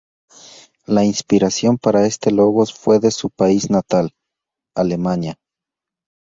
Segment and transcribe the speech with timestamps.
[0.87, 4.15] La inspiración para este logos fue de su país natal,
[4.75, 5.37] Alemania.